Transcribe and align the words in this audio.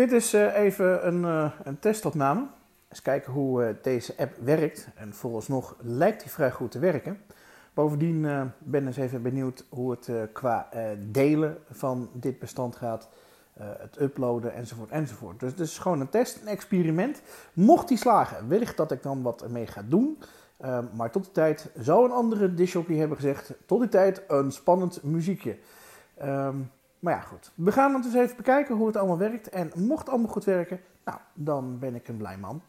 Dit 0.00 0.12
is 0.12 0.34
uh, 0.34 0.56
even 0.56 1.06
een, 1.06 1.22
uh, 1.22 1.50
een 1.62 1.78
testopname. 1.78 2.46
Eens 2.88 3.02
kijken 3.02 3.32
hoe 3.32 3.64
uh, 3.64 3.74
deze 3.82 4.14
app 4.16 4.36
werkt. 4.36 4.88
En 4.94 5.14
vooralsnog 5.14 5.76
lijkt 5.80 6.22
hij 6.22 6.32
vrij 6.32 6.50
goed 6.50 6.70
te 6.70 6.78
werken. 6.78 7.20
Bovendien 7.74 8.22
ben 8.58 8.80
ik 8.80 8.86
eens 8.86 8.96
even 8.96 9.22
benieuwd 9.22 9.64
hoe 9.68 9.90
het 9.90 10.10
qua 10.32 10.68
delen 10.98 11.58
van 11.70 12.10
dit 12.12 12.38
bestand 12.38 12.76
gaat. 12.76 13.08
het 13.58 14.00
uploaden 14.00 14.54
enzovoort 14.54 14.90
enzovoort. 14.90 15.40
Dus 15.40 15.50
het 15.50 15.60
is 15.60 15.78
gewoon 15.78 16.00
een 16.00 16.08
test, 16.08 16.40
een 16.40 16.48
experiment. 16.48 17.22
Mocht 17.52 17.88
die 17.88 17.96
slagen, 17.96 18.48
wellicht 18.48 18.76
dat 18.76 18.92
ik 18.92 19.02
dan 19.02 19.22
wat 19.22 19.42
ermee 19.42 19.66
ga 19.66 19.82
doen. 19.88 20.18
maar 20.94 21.10
tot 21.10 21.24
die 21.24 21.32
tijd 21.32 21.70
zou 21.78 22.04
een 22.04 22.14
andere 22.14 22.54
disjockey 22.54 22.96
hebben 22.96 23.16
gezegd... 23.16 23.52
tot 23.66 23.80
die 23.80 23.88
tijd 23.88 24.22
een 24.28 24.52
spannend 24.52 25.02
muziekje. 25.02 25.56
Um, 26.22 26.70
maar 27.00 27.14
ja, 27.14 27.20
goed. 27.20 27.52
We 27.54 27.72
gaan 27.72 27.94
het 27.94 28.02
dus 28.02 28.14
even 28.14 28.36
bekijken 28.36 28.74
hoe 28.74 28.86
het 28.86 28.96
allemaal 28.96 29.18
werkt. 29.18 29.48
En 29.48 29.70
mocht 29.76 30.00
het 30.00 30.08
allemaal 30.08 30.32
goed 30.32 30.44
werken, 30.44 30.80
nou, 31.04 31.18
dan 31.34 31.78
ben 31.78 31.94
ik 31.94 32.08
een 32.08 32.16
blij 32.16 32.38
man. 32.38 32.62